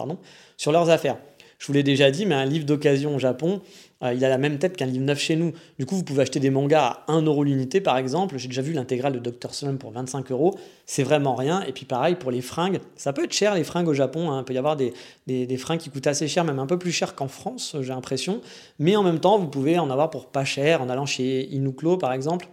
[0.56, 1.18] sur leurs affaires.
[1.60, 3.62] Je vous l'ai déjà dit, mais un livre d'occasion au Japon,
[4.02, 5.52] euh, il a la même tête qu'un livre neuf chez nous.
[5.78, 8.38] Du coup, vous pouvez acheter des mangas à 1 euro l'unité, par exemple.
[8.38, 9.54] J'ai déjà vu l'intégrale de Dr.
[9.54, 10.58] Slump pour 25 euros.
[10.86, 11.62] C'est vraiment rien.
[11.63, 14.32] Et puis pareil, pour les fringues, ça peut être cher les fringues au Japon.
[14.32, 14.39] Hein.
[14.39, 14.93] Il peut y avoir des,
[15.28, 18.39] des, fringues qui coûtent assez cher, même un peu plus cher qu'en France, j'ai l'impression.
[18.80, 21.98] Mais en même temps, vous pouvez en avoir pour pas cher en allant chez Inuklo,
[21.98, 22.48] par exemple.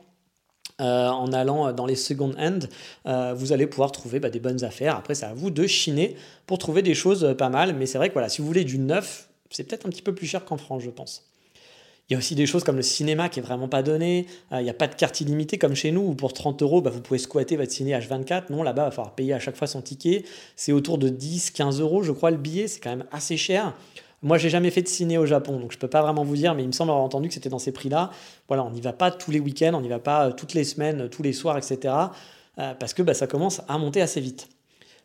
[0.83, 2.69] Euh, en allant dans les second hand,
[3.07, 4.97] euh, vous allez pouvoir trouver bah, des bonnes affaires.
[4.97, 7.75] Après, c'est à vous de chiner pour trouver des choses pas mal.
[7.75, 10.15] Mais c'est vrai que voilà, si vous voulez du neuf, c'est peut-être un petit peu
[10.15, 11.25] plus cher qu'en France, je pense.
[12.09, 14.27] Il y a aussi des choses comme le cinéma qui est vraiment pas donné.
[14.53, 16.81] Euh, il n'y a pas de carte illimitée comme chez nous où pour 30 euros,
[16.81, 18.45] bah, vous pouvez squatter votre ciné H24.
[18.51, 20.25] Non, là-bas, il va falloir payer à chaque fois son ticket.
[20.55, 22.69] C'est autour de 10, 15 euros, je crois, le billet.
[22.69, 23.75] C'est quand même assez cher.
[24.27, 26.53] Moi, j'ai jamais fait de ciné au Japon, donc je peux pas vraiment vous dire,
[26.57, 28.11] mais il me semble avoir entendu que c'était dans ces prix-là.
[28.49, 30.65] Voilà, on n'y va pas tous les week-ends, on n'y va pas euh, toutes les
[30.65, 31.95] semaines, tous les soirs, etc.
[32.59, 34.49] Euh, parce que bah, ça commence à monter assez vite.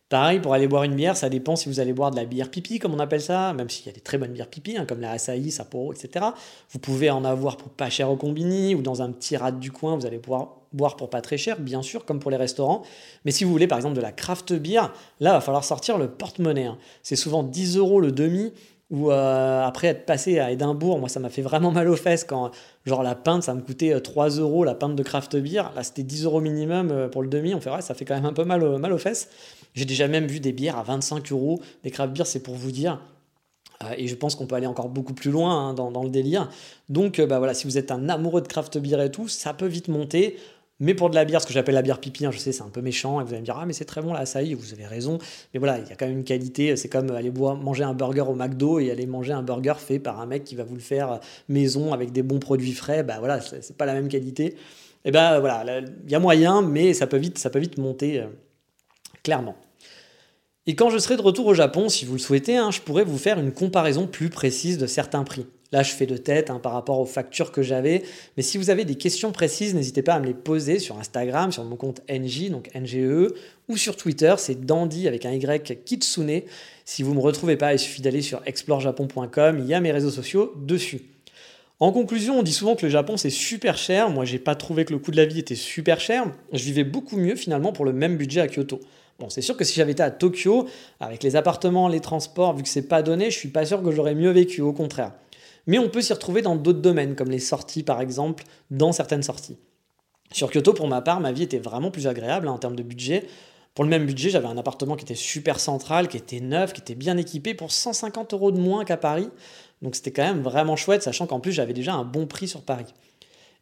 [0.09, 2.49] Pareil, pour aller boire une bière, ça dépend si vous allez boire de la bière
[2.49, 4.85] pipi, comme on appelle ça, même s'il y a des très bonnes bières pipi, hein,
[4.87, 6.25] comme la Asahi, Sapporo, etc.
[6.71, 9.71] Vous pouvez en avoir pour pas cher au combini ou dans un petit rat du
[9.71, 12.81] coin, vous allez pouvoir boire pour pas très cher, bien sûr, comme pour les restaurants.
[13.23, 15.97] Mais si vous voulez par exemple de la craft beer, là, il va falloir sortir
[15.97, 16.65] le porte-monnaie.
[16.65, 16.77] Hein.
[17.03, 18.51] C'est souvent 10 euros le demi
[18.91, 22.25] ou euh, après être passé à Édimbourg, moi ça m'a fait vraiment mal aux fesses
[22.25, 22.51] quand
[22.85, 25.83] genre la pinte ça me coûtait 3 euh, euros la pinte de craft beer, là
[25.83, 28.25] c'était 10 euros minimum euh, pour le demi, on fait ouais ça fait quand même
[28.25, 29.29] un peu mal, aux fesses.
[29.73, 32.71] J'ai déjà même vu des bières à 25 euros, des craft beer c'est pour vous
[32.71, 32.99] dire.
[33.97, 36.51] Et je pense qu'on peut aller encore beaucoup plus loin hein, dans, le délire.
[36.89, 39.65] Donc bah voilà, si vous êtes un amoureux de craft beer et tout, ça peut
[39.65, 40.37] vite monter.
[40.81, 42.63] Mais pour de la bière, ce que j'appelle la bière pipi, hein, je sais, c'est
[42.63, 44.41] un peu méchant, et vous allez me dire, ah, mais c'est très bon là, ça
[44.41, 45.19] y est, vous avez raison.
[45.53, 48.21] Mais voilà, il y a quand même une qualité, c'est comme aller manger un burger
[48.21, 50.81] au McDo et aller manger un burger fait par un mec qui va vous le
[50.81, 54.55] faire maison avec des bons produits frais, bah voilà, c'est pas la même qualité.
[55.05, 58.19] Et ben voilà, il y a moyen, mais ça peut vite, ça peut vite monter,
[58.19, 58.25] euh,
[59.23, 59.55] clairement.
[60.65, 63.03] Et quand je serai de retour au Japon, si vous le souhaitez, hein, je pourrais
[63.03, 65.45] vous faire une comparaison plus précise de certains prix.
[65.71, 68.03] Là, je fais de tête hein, par rapport aux factures que j'avais.
[68.35, 71.51] Mais si vous avez des questions précises, n'hésitez pas à me les poser sur Instagram,
[71.51, 73.31] sur mon compte NJ, donc NGE,
[73.69, 76.41] ou sur Twitter, c'est Dandy avec un Y Kitsune.
[76.83, 79.93] Si vous ne me retrouvez pas, il suffit d'aller sur explorejapon.com, il y a mes
[79.93, 81.03] réseaux sociaux dessus.
[81.79, 84.09] En conclusion, on dit souvent que le Japon c'est super cher.
[84.09, 86.25] Moi, j'ai pas trouvé que le coût de la vie était super cher.
[86.51, 88.81] Je vivais beaucoup mieux finalement pour le même budget à Kyoto.
[89.19, 90.67] Bon, c'est sûr que si j'avais été à Tokyo,
[90.99, 93.91] avec les appartements, les transports, vu que c'est pas donné, je suis pas sûr que
[93.91, 95.13] j'aurais mieux vécu, au contraire
[95.67, 99.23] mais on peut s'y retrouver dans d'autres domaines, comme les sorties par exemple, dans certaines
[99.23, 99.57] sorties.
[100.31, 102.83] Sur Kyoto, pour ma part, ma vie était vraiment plus agréable hein, en termes de
[102.83, 103.27] budget.
[103.73, 106.81] Pour le même budget, j'avais un appartement qui était super central, qui était neuf, qui
[106.81, 109.29] était bien équipé pour 150 euros de moins qu'à Paris.
[109.81, 112.61] Donc c'était quand même vraiment chouette, sachant qu'en plus j'avais déjà un bon prix sur
[112.61, 112.85] Paris.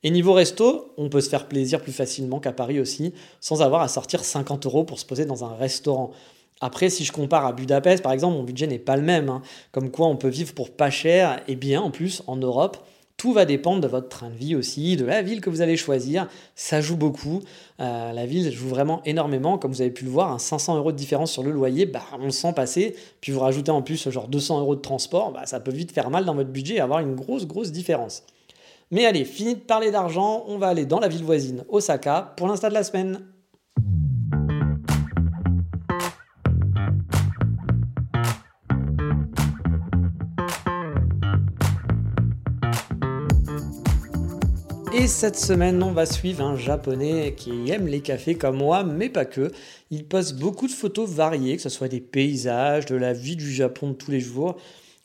[0.04, 3.82] Et niveau resto, on peut se faire plaisir plus facilement qu'à Paris aussi, sans avoir
[3.82, 6.12] à sortir 50 euros pour se poser dans un restaurant.
[6.62, 9.30] Après, si je compare à Budapest, par exemple, mon budget n'est pas le même.
[9.30, 9.42] Hein.
[9.72, 12.78] Comme quoi, on peut vivre pour pas cher et bien en plus en Europe.
[13.16, 15.76] Tout va dépendre de votre train de vie aussi, de la ville que vous allez
[15.76, 16.30] choisir.
[16.56, 17.42] Ça joue beaucoup.
[17.82, 19.58] Euh, la ville joue vraiment énormément.
[19.58, 22.04] Comme vous avez pu le voir, un 500 euros de différence sur le loyer, bah,
[22.18, 22.96] on le sent passer.
[23.20, 26.10] Puis vous rajoutez en plus genre 200 euros de transport, bah, ça peut vite faire
[26.10, 28.24] mal dans votre budget et avoir une grosse, grosse différence.
[28.92, 32.48] Mais allez, fini de parler d'argent, on va aller dans la ville voisine, Osaka, pour
[32.48, 33.20] l'instant de la semaine.
[45.10, 49.26] Cette semaine, on va suivre un japonais qui aime les cafés comme moi, mais pas
[49.26, 49.52] que.
[49.90, 53.52] Il poste beaucoup de photos variées, que ce soit des paysages, de la vie du
[53.52, 54.56] Japon de tous les jours,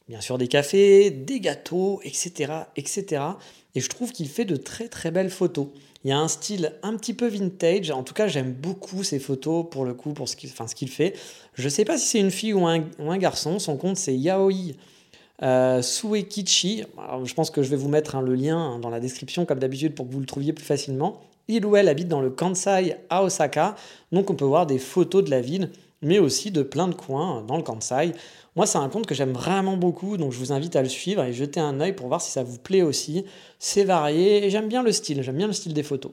[0.08, 2.52] bien sûr des cafés, des gâteaux, etc.
[2.76, 3.22] etc.
[3.74, 5.68] Et je trouve qu'il fait de très très belles photos.
[6.04, 7.90] Il y a un style un petit peu vintage.
[7.90, 11.14] En tout cas, j'aime beaucoup ses photos pour le coup, pour ce qu'il fait.
[11.54, 13.58] Je ne sais pas si c'est une fille ou un, ou un garçon.
[13.58, 14.74] Son compte, c'est Yaoi
[15.42, 16.84] euh, Suekichi,
[17.24, 19.58] je pense que je vais vous mettre hein, le lien hein, dans la description comme
[19.58, 21.20] d'habitude pour que vous le trouviez plus facilement.
[21.48, 23.74] Il ou elle habite dans le Kansai à Osaka,
[24.12, 25.70] donc on peut voir des photos de la ville,
[26.00, 28.12] mais aussi de plein de coins dans le Kansai.
[28.56, 31.22] Moi, c'est un compte que j'aime vraiment beaucoup, donc je vous invite à le suivre
[31.24, 33.24] et jeter un œil pour voir si ça vous plaît aussi.
[33.58, 36.12] C'est varié et j'aime bien le style, j'aime bien le style des photos.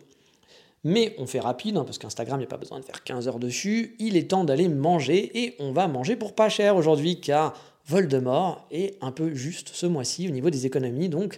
[0.84, 3.27] Mais on fait rapide, hein, parce qu'Instagram, il n'y a pas besoin de faire 15
[3.27, 3.95] heures dessus.
[3.99, 7.53] Il est temps d'aller manger et on va manger pour pas cher aujourd'hui, car
[7.86, 11.10] Voldemort est un peu juste ce mois-ci au niveau des économies.
[11.10, 11.38] Donc,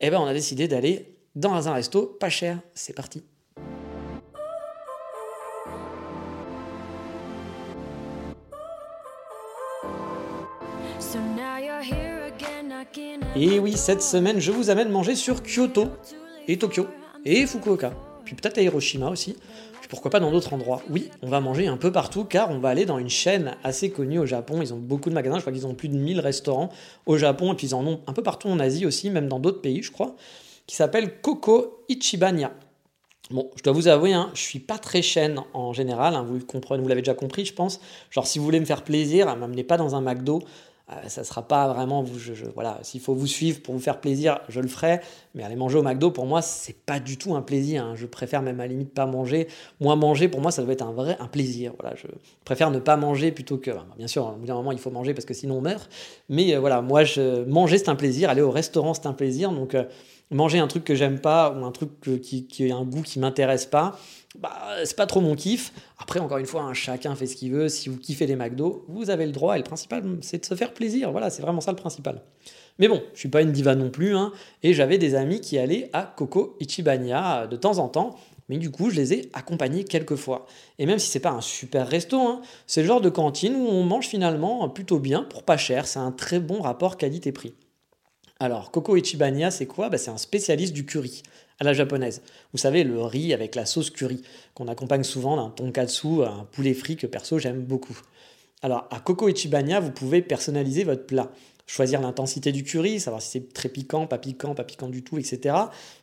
[0.00, 2.58] eh ben, on a décidé d'aller dans un resto pas cher.
[2.74, 3.22] C'est parti.
[13.34, 15.88] Et oui, cette semaine, je vous amène manger sur Kyoto
[16.48, 16.86] et Tokyo
[17.24, 17.92] et Fukuoka,
[18.24, 19.36] puis peut-être à Hiroshima aussi
[19.92, 22.70] pourquoi pas dans d'autres endroits Oui, on va manger un peu partout car on va
[22.70, 24.62] aller dans une chaîne assez connue au Japon.
[24.62, 26.70] Ils ont beaucoup de magasins, je crois qu'ils ont plus de 1000 restaurants
[27.04, 29.38] au Japon et puis ils en ont un peu partout en Asie aussi, même dans
[29.38, 30.16] d'autres pays, je crois,
[30.66, 32.52] qui s'appelle Coco Ichibanya.
[33.30, 36.88] Bon, je dois vous avouer, hein, je suis pas très chaîne en général, hein, vous
[36.88, 37.78] l'avez déjà compris, je pense.
[38.08, 40.42] Genre, si vous voulez me faire plaisir, m'amenez pas dans un McDo,
[41.08, 42.18] ça sera pas vraiment vous
[42.54, 45.00] voilà s'il faut vous suivre pour vous faire plaisir je le ferai.
[45.34, 47.94] Mais aller manger au McDo pour moi c'est pas du tout un plaisir hein.
[47.94, 49.48] je préfère même à la limite pas manger.
[49.80, 51.72] Moi manger pour moi ça doit être un vrai un plaisir.
[51.80, 52.06] Voilà je
[52.44, 55.24] préfère ne pas manger plutôt que bien sûr à un moment il faut manger parce
[55.24, 55.90] que sinon on meurt.
[56.28, 58.30] Mais euh, voilà moi je manger c'est un plaisir.
[58.30, 59.52] Aller au restaurant c'est un plaisir.
[59.52, 59.84] Donc euh,
[60.32, 61.90] manger un truc que j'aime pas ou un truc
[62.22, 63.98] qui, qui a un goût qui m'intéresse pas
[64.38, 64.50] bah,
[64.84, 65.72] c'est pas trop mon kiff.
[65.98, 67.68] Après, encore une fois, hein, chacun fait ce qu'il veut.
[67.68, 69.56] Si vous kiffez les McDo, vous avez le droit.
[69.56, 71.12] Et le principal, c'est de se faire plaisir.
[71.12, 72.22] Voilà, c'est vraiment ça le principal.
[72.78, 74.16] Mais bon, je suis pas une diva non plus.
[74.16, 78.16] Hein, et j'avais des amis qui allaient à Coco Ichibanya de temps en temps.
[78.48, 80.46] Mais du coup, je les ai accompagnés quelques fois.
[80.78, 83.66] Et même si c'est pas un super resto, hein, c'est le genre de cantine où
[83.66, 85.86] on mange finalement plutôt bien pour pas cher.
[85.86, 87.54] C'est un très bon rapport qualité-prix.
[88.42, 89.88] Alors, Coco Ichibanya, c'est quoi?
[89.88, 91.22] Bah, C'est un spécialiste du curry
[91.60, 92.22] à la japonaise.
[92.50, 94.20] Vous savez, le riz avec la sauce curry,
[94.54, 97.96] qu'on accompagne souvent d'un tonkatsu, un poulet frit que perso j'aime beaucoup.
[98.60, 101.30] Alors, à Coco Ichibanya, vous pouvez personnaliser votre plat.
[101.68, 105.18] choisir l'intensité du curry, savoir si c'est très piquant, pas piquant, pas piquant du tout,
[105.18, 105.54] etc.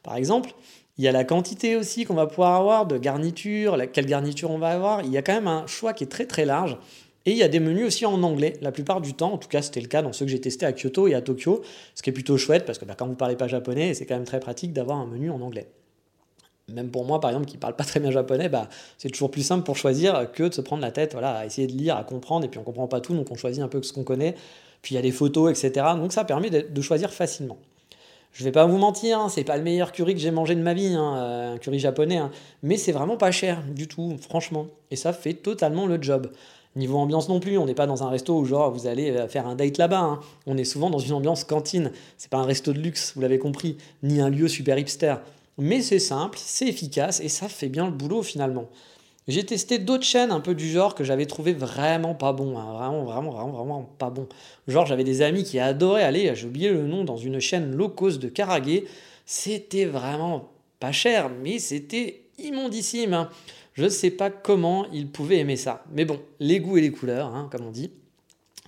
[0.01, 0.51] Par exemple,
[0.97, 4.59] il y a la quantité aussi qu'on va pouvoir avoir de garniture, quelle garniture on
[4.59, 5.01] va avoir?
[5.03, 6.77] Il y a quand même un choix qui est très très large.
[7.25, 9.49] Et il y a des menus aussi en anglais, la plupart du temps, en tout
[9.49, 11.61] cas c'était le cas dans ceux que j'ai testés à Kyoto et à Tokyo,
[11.95, 14.05] ce qui est plutôt chouette parce que bah, quand vous ne parlez pas japonais, c'est
[14.05, 15.67] quand même très pratique d'avoir un menu en anglais.
[16.73, 19.31] Même pour moi, par exemple, qui ne parle pas très bien japonais, bah, c'est toujours
[19.31, 21.97] plus simple pour choisir que de se prendre la tête voilà, à essayer de lire,
[21.97, 23.93] à comprendre, et puis on ne comprend pas tout, donc on choisit un peu ce
[23.93, 24.35] qu'on connaît.
[24.81, 25.87] Puis il y a des photos, etc.
[25.97, 27.57] Donc ça permet de, choisir facilement.
[28.31, 30.61] Je vais pas vous mentir, hein, c'est pas le meilleur curry que j'ai mangé de
[30.61, 32.29] ma vie, hein, euh, un curry japonais, hein.
[32.61, 34.67] mais c'est vraiment pas cher du tout, franchement.
[34.91, 36.29] Et ça fait totalement le job.
[36.79, 39.27] Niveau ambiance non plus, on n'est pas dans un resto où genre vous allez euh,
[39.27, 40.21] faire un date là-bas.
[40.47, 41.91] On est souvent dans une ambiance cantine.
[42.17, 45.15] C'est pas un resto de luxe, vous l'avez compris, ni un lieu super hipster.
[45.57, 48.69] Mais c'est simple, c'est efficace et ça fait bien le boulot finalement.
[49.27, 52.71] J'ai testé d'autres chaînes un peu du genre que j'avais trouvé vraiment pas bon, hein.
[52.71, 54.29] vraiment, vraiment, vraiment, vraiment pas bon.
[54.69, 57.89] Genre j'avais des amis qui adoraient aller, j'ai oublié le nom, dans une chaîne low
[57.89, 58.83] cost de Karage.
[59.25, 63.13] C'était vraiment pas cher, mais c'était immondissime.
[63.13, 63.29] Hein.
[63.79, 65.85] Je ne sais pas comment ils pouvaient aimer ça.
[65.93, 67.91] Mais bon, les goûts et les couleurs, hein, comme on dit.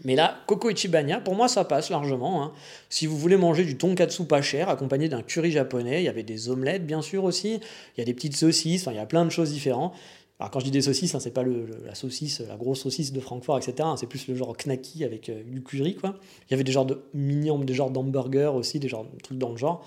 [0.05, 2.53] Mais là, Coco Ichibanya, pour moi, ça passe largement.
[2.87, 6.23] Si vous voulez manger du tonkatsu pas cher, accompagné d'un curry japonais, il y avait
[6.23, 7.59] des omelettes, bien sûr, aussi.
[7.97, 9.93] Il y a des petites saucisses, il y a plein de choses différentes.
[10.39, 13.19] Alors quand je dis des saucisses, hein, c'est pas la saucisse, la grosse saucisse de
[13.19, 13.75] Francfort, etc.
[13.81, 16.15] Hein, c'est plus le genre knacky avec euh, du curry, quoi.
[16.47, 19.37] Il y avait des genres de mini, des genres d'hamburgers aussi, des genres de trucs
[19.37, 19.85] dans le genre.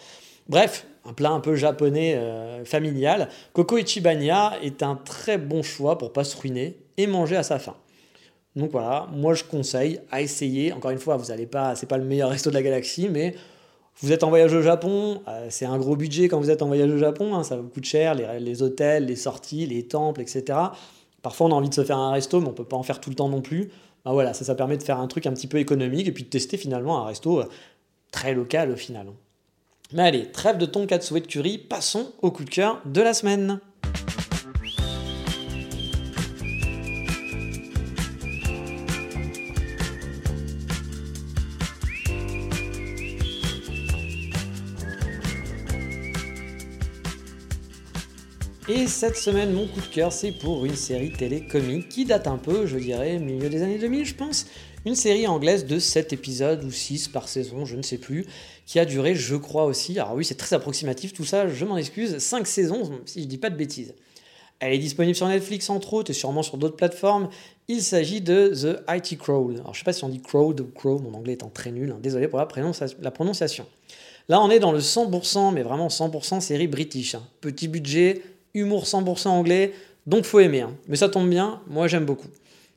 [0.48, 3.28] Bref, un plat un peu japonais euh, familial.
[3.52, 7.58] Coco Ichibanya est un très bon choix pour pas se ruiner et manger à sa
[7.58, 7.76] faim.
[8.56, 10.72] Donc voilà, moi je conseille à essayer.
[10.72, 13.34] Encore une fois, vous n'allez pas, c'est pas le meilleur resto de la galaxie, mais
[14.00, 16.66] vous êtes en voyage au Japon, euh, c'est un gros budget quand vous êtes en
[16.66, 20.58] voyage au Japon, hein, ça vous coûte cher, les, hôtels, les sorties, les temples, etc.
[21.22, 23.00] Parfois on a envie de se faire un resto, mais on peut pas en faire
[23.00, 23.70] tout le temps non plus.
[24.04, 26.24] Ben voilà, ça, ça permet de faire un truc un petit peu économique et puis
[26.24, 27.44] de tester finalement un resto euh,
[28.10, 29.06] très local au final.
[29.94, 33.14] Mais allez, trêve de tonkatsu et de curry, passons au coup de cœur de la
[33.14, 33.60] semaine.
[48.66, 52.38] Et cette semaine, mon coup de cœur, c'est pour une série télécomique qui date un
[52.38, 54.46] peu, je dirais, milieu des années 2000, je pense.
[54.86, 58.26] Une série anglaise de 7 épisodes ou 6 par saison, je ne sais plus,
[58.66, 61.78] qui a duré, je crois aussi, alors oui, c'est très approximatif tout ça, je m'en
[61.78, 63.94] excuse, 5 saisons, si je dis pas de bêtises.
[64.60, 67.28] Elle est disponible sur Netflix entre autres et sûrement sur d'autres plateformes.
[67.66, 69.58] Il s'agit de The IT Crowd.
[69.58, 71.90] Alors je sais pas si on dit Crowd ou Crow, mon anglais étant très nul,
[71.90, 71.98] hein.
[72.02, 73.66] désolé pour la, prononciation.
[74.28, 77.14] Là on est dans le 100%, mais vraiment 100% série british.
[77.14, 77.22] Hein.
[77.40, 79.72] Petit budget, humour 100% anglais,
[80.06, 80.60] donc faut aimer.
[80.60, 80.76] Hein.
[80.88, 82.28] Mais ça tombe bien, moi j'aime beaucoup.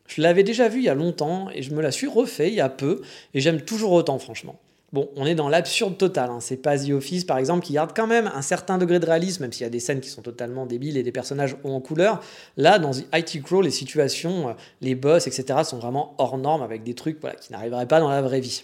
[0.08, 2.56] Je l'avais déjà vu il y a longtemps et je me la suis refait il
[2.56, 3.02] y a peu
[3.34, 4.60] et j'aime toujours autant franchement.
[4.94, 6.40] Bon, on est dans l'absurde total, hein.
[6.40, 9.44] c'est pas The Office par exemple qui garde quand même un certain degré de réalisme,
[9.44, 11.82] même s'il y a des scènes qui sont totalement débiles et des personnages hauts en
[11.82, 12.22] couleur.
[12.56, 15.60] Là, dans The IT Crow, les situations, euh, les boss, etc.
[15.66, 18.64] sont vraiment hors normes avec des trucs qui n'arriveraient pas dans la vraie vie.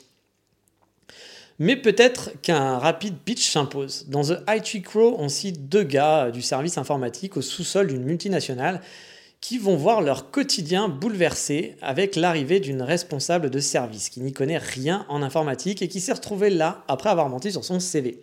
[1.60, 4.06] Mais peut-être qu'un rapide pitch s'impose.
[4.08, 8.82] Dans The IT Crow, on cite deux gars du service informatique au sous-sol d'une multinationale
[9.44, 14.58] qui vont voir leur quotidien bouleversé avec l'arrivée d'une responsable de service qui n'y connaît
[14.58, 18.22] rien en informatique et qui s'est retrouvée là après avoir menti sur son CV.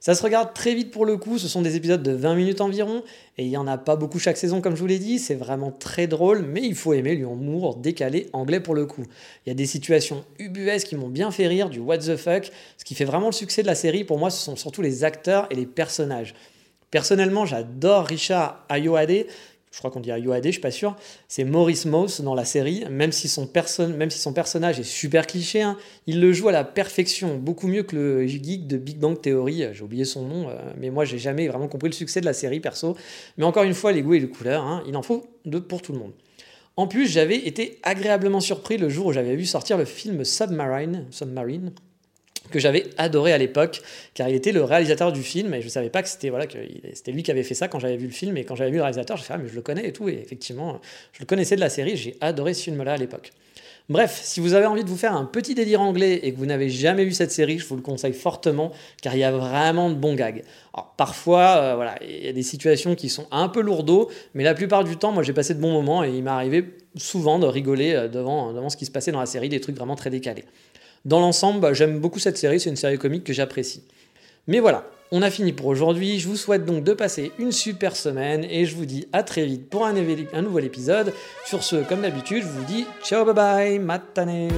[0.00, 2.62] Ça se regarde très vite pour le coup, ce sont des épisodes de 20 minutes
[2.62, 3.02] environ,
[3.36, 5.34] et il n'y en a pas beaucoup chaque saison comme je vous l'ai dit, c'est
[5.34, 9.04] vraiment très drôle, mais il faut aimer l'humour décalé anglais pour le coup.
[9.44, 12.50] Il y a des situations ubuesques qui m'ont bien fait rire, du what the fuck,
[12.78, 15.04] ce qui fait vraiment le succès de la série pour moi ce sont surtout les
[15.04, 16.34] acteurs et les personnages.
[16.90, 19.26] Personnellement j'adore Richard Ayoade
[19.76, 20.96] je crois qu'on dit Ayoade, je suis pas sûr,
[21.28, 26.18] c'est Maurice Moss dans la série, même si son, personnage est super cliché, hein, il
[26.18, 29.82] le joue à la perfection, beaucoup mieux que le geek de Big Bang Theory, j'ai
[29.82, 32.58] oublié son nom, euh, mais moi j'ai jamais vraiment compris le succès de la série
[32.58, 32.96] perso,
[33.36, 35.26] mais encore une fois, les goûts et les couleurs, hein, il en faut
[35.68, 36.12] pour tout le monde.
[36.78, 41.06] En plus, j'avais été agréablement surpris le jour où j'avais vu sortir le film Submarine
[42.50, 43.82] que j'avais adoré à l'époque,
[44.14, 46.46] car il était le réalisateur du film, et je ne savais pas que c'était voilà,
[46.46, 46.58] que
[46.94, 48.76] c'était lui qui avait fait ça quand j'avais vu le film, et quand j'avais vu
[48.76, 50.80] le réalisateur, je me suis dit, ah, mais je le connais et tout, et effectivement,
[51.12, 53.32] je le connaissais de la série, j'ai adoré ce film-là à l'époque.
[53.88, 56.46] Bref, si vous avez envie de vous faire un petit délire anglais et que vous
[56.46, 59.90] n'avez jamais vu cette série, je vous le conseille fortement, car il y a vraiment
[59.90, 60.42] de bons gags.
[60.74, 64.42] Alors, parfois, euh, voilà, il y a des situations qui sont un peu lourdeaux, mais
[64.42, 66.64] la plupart du temps, moi j'ai passé de bons moments, et il m'est arrivé
[66.96, 69.76] souvent de rigoler euh, devant, devant ce qui se passait dans la série, des trucs
[69.76, 70.44] vraiment très décalés.
[71.06, 73.84] Dans l'ensemble, bah, j'aime beaucoup cette série, c'est une série comique que j'apprécie.
[74.48, 76.18] Mais voilà, on a fini pour aujourd'hui.
[76.18, 79.44] Je vous souhaite donc de passer une super semaine et je vous dis à très
[79.44, 81.12] vite pour un, nouvel épisode.
[81.44, 84.48] Sur ce, comme d'habitude, je vous dis ciao, bye bye, matane.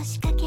[0.00, 0.39] 腰掛け